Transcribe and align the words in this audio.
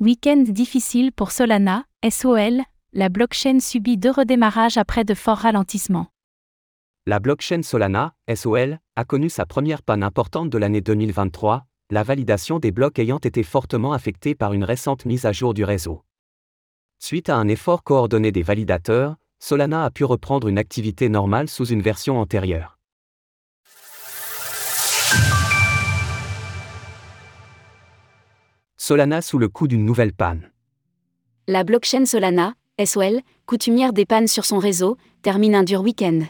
Week-end 0.00 0.44
difficile 0.48 1.12
pour 1.12 1.30
Solana, 1.30 1.84
SOL, 2.08 2.62
la 2.94 3.10
blockchain 3.10 3.60
subit 3.60 3.98
deux 3.98 4.10
redémarrages 4.10 4.78
après 4.78 5.04
de 5.04 5.12
forts 5.12 5.36
ralentissements. 5.36 6.06
La 7.04 7.20
blockchain 7.20 7.60
Solana, 7.60 8.14
SOL, 8.34 8.78
a 8.96 9.04
connu 9.04 9.28
sa 9.28 9.44
première 9.44 9.82
panne 9.82 10.02
importante 10.02 10.48
de 10.48 10.56
l'année 10.56 10.80
2023, 10.80 11.66
la 11.90 12.02
validation 12.02 12.58
des 12.58 12.72
blocs 12.72 12.98
ayant 12.98 13.18
été 13.18 13.42
fortement 13.42 13.92
affectée 13.92 14.34
par 14.34 14.54
une 14.54 14.64
récente 14.64 15.04
mise 15.04 15.26
à 15.26 15.32
jour 15.32 15.52
du 15.52 15.64
réseau. 15.64 16.02
Suite 16.98 17.28
à 17.28 17.36
un 17.36 17.48
effort 17.48 17.84
coordonné 17.84 18.32
des 18.32 18.42
validateurs, 18.42 19.16
Solana 19.38 19.84
a 19.84 19.90
pu 19.90 20.04
reprendre 20.04 20.48
une 20.48 20.56
activité 20.56 21.10
normale 21.10 21.50
sous 21.50 21.66
une 21.66 21.82
version 21.82 22.18
antérieure. 22.18 22.79
Solana 28.90 29.22
sous 29.22 29.38
le 29.38 29.48
coup 29.48 29.68
d'une 29.68 29.84
nouvelle 29.84 30.12
panne. 30.12 30.50
La 31.46 31.62
blockchain 31.62 32.06
Solana, 32.06 32.54
SOL, 32.84 33.20
coutumière 33.46 33.92
des 33.92 34.04
pannes 34.04 34.26
sur 34.26 34.44
son 34.44 34.58
réseau, 34.58 34.96
termine 35.22 35.54
un 35.54 35.62
dur 35.62 35.82
week-end. 35.82 36.22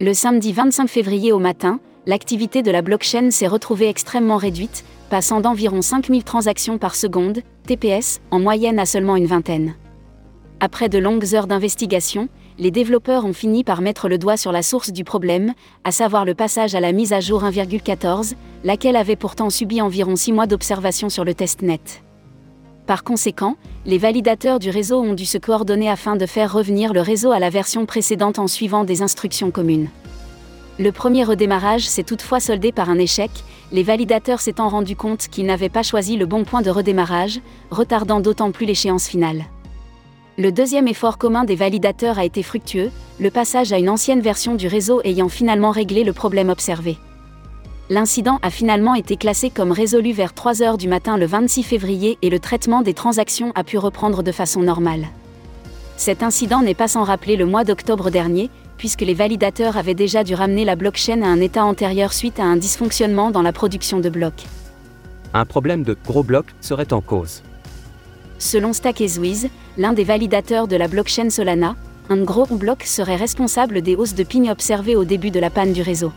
Le 0.00 0.12
samedi 0.12 0.52
25 0.52 0.88
février 0.88 1.30
au 1.30 1.38
matin, 1.38 1.78
l'activité 2.06 2.64
de 2.64 2.72
la 2.72 2.82
blockchain 2.82 3.30
s'est 3.30 3.46
retrouvée 3.46 3.88
extrêmement 3.88 4.36
réduite, 4.36 4.84
passant 5.10 5.40
d'environ 5.40 5.80
5000 5.80 6.24
transactions 6.24 6.76
par 6.76 6.96
seconde, 6.96 7.38
TPS, 7.68 8.20
en 8.32 8.40
moyenne 8.40 8.80
à 8.80 8.84
seulement 8.84 9.14
une 9.14 9.26
vingtaine. 9.26 9.76
Après 10.58 10.88
de 10.88 10.98
longues 10.98 11.36
heures 11.36 11.46
d'investigation, 11.46 12.28
les 12.60 12.70
développeurs 12.70 13.24
ont 13.24 13.32
fini 13.32 13.64
par 13.64 13.80
mettre 13.80 14.06
le 14.06 14.18
doigt 14.18 14.36
sur 14.36 14.52
la 14.52 14.62
source 14.62 14.92
du 14.92 15.02
problème, 15.02 15.54
à 15.82 15.92
savoir 15.92 16.26
le 16.26 16.34
passage 16.34 16.74
à 16.74 16.80
la 16.80 16.92
mise 16.92 17.14
à 17.14 17.20
jour 17.20 17.42
1,14, 17.42 18.34
laquelle 18.64 18.96
avait 18.96 19.16
pourtant 19.16 19.48
subi 19.48 19.80
environ 19.80 20.14
6 20.14 20.32
mois 20.32 20.46
d'observation 20.46 21.08
sur 21.08 21.24
le 21.24 21.32
testnet. 21.32 21.80
Par 22.86 23.02
conséquent, 23.02 23.56
les 23.86 23.96
validateurs 23.96 24.58
du 24.58 24.68
réseau 24.68 25.00
ont 25.00 25.14
dû 25.14 25.24
se 25.24 25.38
coordonner 25.38 25.88
afin 25.88 26.16
de 26.16 26.26
faire 26.26 26.52
revenir 26.52 26.92
le 26.92 27.00
réseau 27.00 27.32
à 27.32 27.38
la 27.38 27.48
version 27.48 27.86
précédente 27.86 28.38
en 28.38 28.46
suivant 28.46 28.84
des 28.84 29.00
instructions 29.00 29.50
communes. 29.50 29.88
Le 30.78 30.92
premier 30.92 31.24
redémarrage 31.24 31.88
s'est 31.88 32.02
toutefois 32.02 32.40
soldé 32.40 32.72
par 32.72 32.90
un 32.90 32.98
échec, 32.98 33.30
les 33.72 33.82
validateurs 33.82 34.40
s'étant 34.40 34.68
rendus 34.68 34.96
compte 34.96 35.28
qu'ils 35.28 35.46
n'avaient 35.46 35.70
pas 35.70 35.82
choisi 35.82 36.18
le 36.18 36.26
bon 36.26 36.44
point 36.44 36.60
de 36.60 36.70
redémarrage, 36.70 37.40
retardant 37.70 38.20
d'autant 38.20 38.50
plus 38.50 38.66
l'échéance 38.66 39.08
finale. 39.08 39.44
Le 40.40 40.52
deuxième 40.52 40.88
effort 40.88 41.18
commun 41.18 41.44
des 41.44 41.54
validateurs 41.54 42.18
a 42.18 42.24
été 42.24 42.42
fructueux, 42.42 42.90
le 43.20 43.30
passage 43.30 43.74
à 43.74 43.78
une 43.78 43.90
ancienne 43.90 44.22
version 44.22 44.54
du 44.54 44.68
réseau 44.68 45.02
ayant 45.04 45.28
finalement 45.28 45.70
réglé 45.70 46.02
le 46.02 46.14
problème 46.14 46.48
observé 46.48 46.96
l'incident 47.90 48.38
a 48.40 48.48
finalement 48.48 48.94
été 48.94 49.16
classé 49.16 49.50
comme 49.50 49.70
résolu 49.70 50.12
vers 50.12 50.32
3 50.32 50.62
heures 50.62 50.78
du 50.78 50.88
matin 50.88 51.18
le 51.18 51.26
26 51.26 51.62
février 51.64 52.16
et 52.22 52.30
le 52.30 52.38
traitement 52.38 52.80
des 52.80 52.94
transactions 52.94 53.52
a 53.54 53.64
pu 53.64 53.76
reprendre 53.76 54.22
de 54.22 54.32
façon 54.32 54.62
normale. 54.62 55.08
Cet 55.96 56.22
incident 56.22 56.62
n'est 56.62 56.74
pas 56.74 56.88
sans 56.88 57.02
rappeler 57.02 57.36
le 57.36 57.46
mois 57.46 57.64
d'octobre 57.64 58.10
dernier, 58.10 58.48
puisque 58.78 59.00
les 59.02 59.12
validateurs 59.12 59.76
avaient 59.76 59.94
déjà 59.94 60.22
dû 60.22 60.34
ramener 60.34 60.64
la 60.64 60.76
blockchain 60.76 61.20
à 61.22 61.26
un 61.26 61.40
état 61.40 61.64
antérieur 61.64 62.12
suite 62.12 62.38
à 62.38 62.44
un 62.44 62.56
dysfonctionnement 62.56 63.32
dans 63.32 63.42
la 63.42 63.52
production 63.52 63.98
de 63.98 64.08
blocs. 64.08 64.46
Un 65.34 65.44
problème 65.44 65.82
de 65.82 65.96
gros 66.06 66.22
blocs 66.22 66.54
serait 66.60 66.92
en 66.92 67.00
cause. 67.00 67.42
Selon 68.40 68.72
StackEzWiz, 68.72 69.48
l'un 69.78 69.92
des 69.92 70.02
validateurs 70.02 70.66
de 70.66 70.74
la 70.74 70.88
blockchain 70.88 71.30
Solana, 71.30 71.76
un 72.08 72.24
gros 72.24 72.46
bloc 72.46 72.82
serait 72.82 73.14
responsable 73.14 73.80
des 73.80 73.94
hausses 73.94 74.16
de 74.16 74.24
ping 74.24 74.50
observées 74.50 74.96
au 74.96 75.04
début 75.04 75.30
de 75.30 75.38
la 75.38 75.50
panne 75.50 75.72
du 75.72 75.82
réseau 75.82 76.10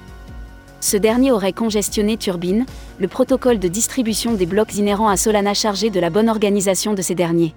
ce 0.83 0.97
dernier 0.97 1.31
aurait 1.31 1.53
congestionné 1.53 2.17
Turbine, 2.17 2.65
le 2.99 3.07
protocole 3.07 3.57
de 3.57 3.69
distribution 3.69 4.33
des 4.33 4.45
blocs 4.45 4.75
inhérents 4.75 5.07
à 5.07 5.15
Solana 5.15 5.53
chargé 5.53 5.89
de 5.89 5.99
la 6.01 6.09
bonne 6.09 6.27
organisation 6.27 6.93
de 6.93 7.01
ces 7.01 7.15
derniers. 7.15 7.55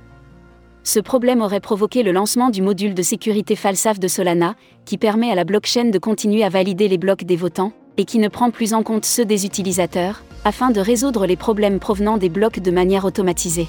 Ce 0.85 1.01
problème 1.01 1.43
aurait 1.43 1.59
provoqué 1.59 2.05
le 2.05 2.13
lancement 2.13 2.51
du 2.51 2.63
module 2.63 2.95
de 2.95 3.03
sécurité 3.03 3.57
FalSaf 3.57 3.99
de 3.99 4.07
Solana, 4.07 4.55
qui 4.85 4.97
permet 4.97 5.33
à 5.33 5.35
la 5.35 5.43
blockchain 5.43 5.87
de 5.87 5.99
continuer 5.99 6.45
à 6.45 6.49
valider 6.51 6.87
les 6.87 6.99
blocs 6.99 7.25
des 7.25 7.35
votants, 7.35 7.73
et 7.97 8.05
qui 8.05 8.21
ne 8.21 8.29
prend 8.29 8.53
plus 8.53 8.75
en 8.75 8.85
compte 8.85 9.05
ceux 9.05 9.25
des 9.25 9.45
utilisateurs, 9.45 10.23
afin 10.45 10.71
de 10.71 10.79
résoudre 10.79 11.27
les 11.27 11.37
problèmes 11.37 11.81
provenant 11.81 12.19
des 12.19 12.29
blocs 12.29 12.61
de 12.61 12.71
manière 12.71 13.05
automatisée. 13.05 13.67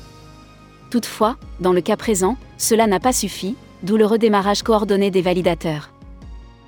Toutefois, 0.97 1.35
dans 1.59 1.73
le 1.73 1.81
cas 1.81 1.95
présent, 1.95 2.37
cela 2.57 2.87
n'a 2.87 2.99
pas 2.99 3.13
suffi, 3.13 3.55
d'où 3.83 3.97
le 3.97 4.07
redémarrage 4.07 4.63
coordonné 4.63 5.11
des 5.11 5.21
validateurs 5.21 5.91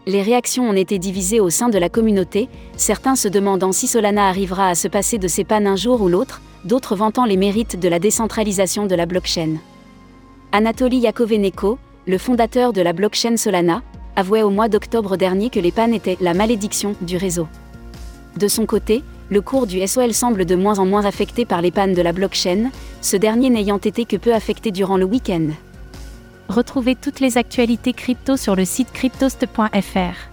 les 0.06 0.22
réactions 0.22 0.70
ont 0.70 0.74
été 0.74 0.98
divisées 0.98 1.40
au 1.40 1.50
sein 1.50 1.70
de 1.70 1.78
la 1.78 1.90
communauté, 1.90 2.48
certains 2.78 3.16
se 3.16 3.28
demandant 3.28 3.72
si 3.72 3.86
Solana 3.86 4.28
arrivera 4.28 4.70
à 4.70 4.76
se 4.76 4.88
passer 4.88 5.20
de 5.20 5.28
ses 5.28 5.44
pannes 5.44 5.68
un 5.68 5.76
jour 5.76 6.02
ou 6.02 6.10
l'autre, 6.10 6.42
d'autres 6.64 6.96
vantant 6.96 7.26
les 7.26 7.38
mérites 7.38 7.80
de 7.80 7.88
la 7.88 8.00
décentralisation 8.00 8.88
de 8.88 8.96
la 8.96 9.06
blockchain. 9.06 9.58
Anatoly 10.52 10.98
Yakoveneko, 10.98 11.78
le 12.08 12.18
fondateur 12.18 12.74
de 12.74 12.82
la 12.82 12.94
blockchain 12.94 13.38
Solana, 13.38 13.84
avouait 14.16 14.42
au 14.42 14.50
mois 14.50 14.70
d'octobre 14.70 15.16
dernier 15.16 15.52
que 15.52 15.60
les 15.60 15.72
pannes 15.72 15.94
étaient 15.94 16.18
la 16.22 16.34
malédiction 16.34 16.96
du 17.02 17.18
réseau. 17.18 17.48
De 18.38 18.48
son 18.48 18.66
côté, 18.66 19.04
le 19.30 19.42
cours 19.42 19.68
du 19.68 19.86
SOL 19.88 20.14
semble 20.14 20.46
de 20.46 20.56
moins 20.56 20.80
en 20.80 20.88
moins 20.88 21.06
affecté 21.06 21.46
par 21.46 21.62
les 21.62 21.72
pannes 21.72 21.94
de 21.94 22.02
la 22.02 22.14
blockchain, 22.14 22.72
ce 23.02 23.18
dernier 23.18 23.50
n'ayant 23.50 23.78
été 23.78 24.06
que 24.06 24.18
peu 24.18 24.34
affecté 24.34 24.72
durant 24.72 24.98
le 24.98 25.06
week-end. 25.06 25.50
Retrouvez 26.48 26.96
toutes 26.96 27.20
les 27.20 27.38
actualités 27.38 27.94
crypto 27.94 28.38
sur 28.38 28.56
le 28.56 28.66
site 28.66 28.92
cryptost.fr. 28.92 30.30